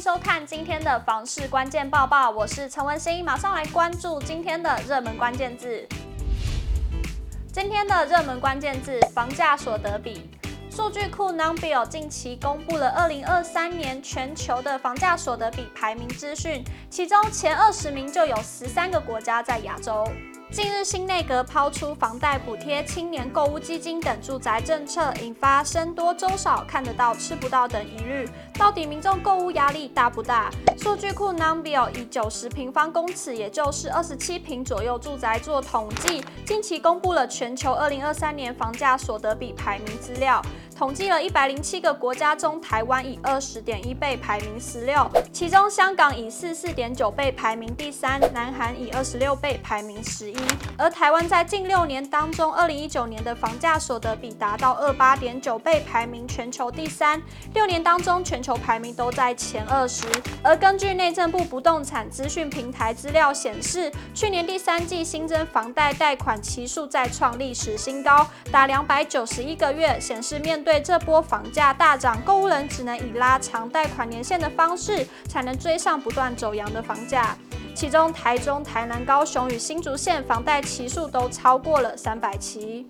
[0.00, 5.84] 收看今天的房市关键报报，我是陈文心，马上来关注今天的热门关键字。
[7.52, 10.30] 今天的热门关键字：房价所得比。
[10.70, 20.06] 数据库 Numbeo 近期公布了二零二三年全球的房价所得比排名资讯，其中前二十名就有十三个国家在亚洲。
[20.50, 28.26] 近日，新内阁抛出房贷补贴、青年购物基金等住宅政策，引发生多粥少、看得到吃不到等疑虑。
[28.54, 30.50] 到底民众购物压力大不大？
[30.78, 40.40] 数据库 Numbeo 以九十平方公尺，也就是二十七平左右住宅做统计，近期公布了全球二零二三年房价所得比排名资料。
[40.78, 50.36] 统计了一百零七个国家中，台湾以二十点一倍排名十六，其中香港以四四点九倍排名第三，南韩以二十六倍排名十一。
[50.76, 57.20] 而台湾在近六年当中，二零一九年的房价所得比达到二八点九倍，排名全球第三。
[57.54, 60.06] 六年当中，全球排名都在前二十。
[60.44, 77.34] 而根据内政部不动产资讯平台资料显示，去年第三季新增房贷贷款期数再创历史新高，达两百九十一个月，显示面对对这波房价大涨，购物人只能以拉长贷款年限的方式，才能追上不断走扬的房价。
[77.74, 82.86] 其中，台中、台南、高雄与新竹县房贷期数都超过了三百期。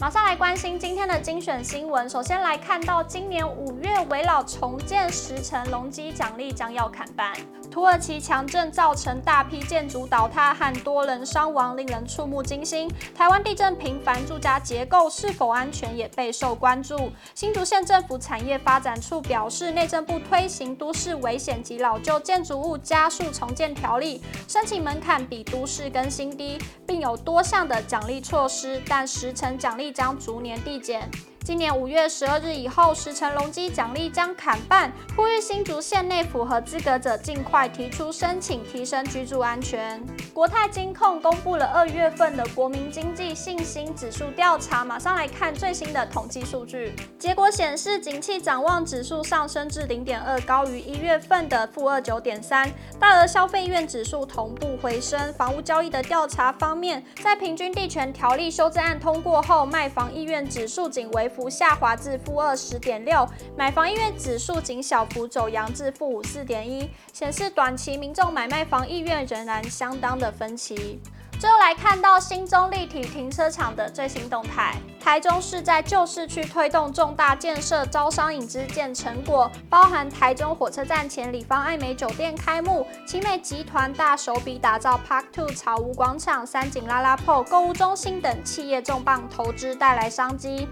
[0.00, 2.08] 马上来关心今天的精选新闻。
[2.08, 7.32] 首先来看到，今年五月围绕重建时程容积奖励将要砍半。
[7.68, 12.88] 土耳其强震造成大批建筑倒塌和多人伤亡，令人触目惊心。
[13.12, 17.10] 台湾地震频繁，住家结构是否安全也备受关注。
[17.34, 29.87] 新竹县政府产业发展处表示，内政部推行都市危险及老旧建筑物加速重建条例，申请门槛比都市更新低，并有多项的奖励措施，但时程奖励。
[29.92, 31.10] 将逐年递减。
[31.48, 39.98] 今年五月十二日以后，时程容积奖励将砍半，呼吁新竹县内符合资格者尽快提出申请，提升居住安全。
[40.34, 46.94] 国泰金控公布了二月份的国民经济信心指数调查，马上来看最新的统计数据。
[47.18, 52.70] 结果显示，景气展望指数上升至零点二，高于一月份的负二九点三。
[53.00, 55.32] 大额消费意愿指数同步回升。
[55.32, 63.24] 房屋交易的调查方面，在平均地权条例修正案通过后，卖房意愿指数仅为幅下滑至负二十点六，
[63.56, 71.00] 买房意愿指数仅小幅走扬至负五四点一，显示短期民众买卖房意愿仍然相当的分歧。
[71.38, 90.66] 最后来看到新中立体停车场的最新动态，台中市在旧市区推动重大建设，招商引资见成果，包含台中火车站前里方艾美酒店开幕，奇美集团大手笔打造 Park Two 草屋广场、三井拉拉铺购物中心等企业重磅投资带来商机。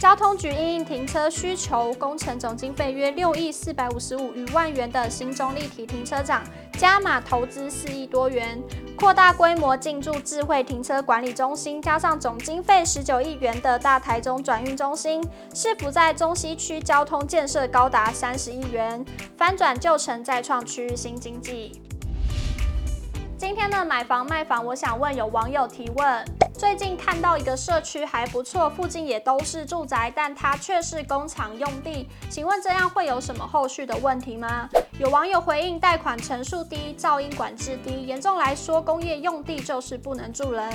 [0.00, 6.44] 交通局因应停车需求，工程总经费约六亿四百五十五余万元的新中立体停车场，
[6.74, 8.62] 加码投资四亿多元，
[8.96, 15.20] 扩大规模进驻智慧停车管理中心，加上总经费十九亿元的大台中转运中心，
[15.52, 19.04] 市府在中西区交通建设高达三十亿元，
[19.36, 21.82] 翻转旧城，再创区域新经济。
[23.36, 26.37] 今天的买房卖房，我想问有网友提问。
[26.58, 34.68] 最近看到一个社区还不错，附近也都是住宅，但它却是工厂用地，请问这样会有什么后续的问题吗？
[34.98, 40.68] 有网友回应：贷款成数低，噪音管制低，严重来说，工业用地就是不能住人。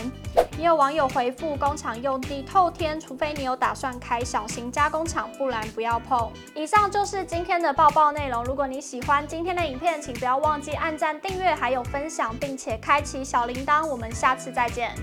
[0.57, 6.31] 也有网友回复：工厂用地透天，除非你有打算开小型加工厂，不然不要碰。
[6.55, 8.41] 以上就是今天的报报内容。
[8.45, 13.85] 如果你喜欢今天的影片，请不要忘记按赞、订阅，还有分享，并且开启小铃铛。
[13.85, 14.95] 我们下次再见。